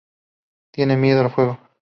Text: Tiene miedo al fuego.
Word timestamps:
Tiene 0.71 0.97
miedo 0.97 1.21
al 1.21 1.29
fuego. 1.29 1.59